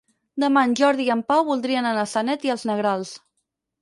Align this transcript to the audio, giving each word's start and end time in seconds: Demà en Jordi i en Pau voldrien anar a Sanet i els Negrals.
Demà 0.43 0.61
en 0.69 0.73
Jordi 0.79 1.05
i 1.09 1.11
en 1.17 1.21
Pau 1.31 1.43
voldrien 1.49 1.91
anar 1.91 2.07
a 2.07 2.09
Sanet 2.15 2.49
i 2.49 2.55
els 2.55 2.65
Negrals. 2.71 3.13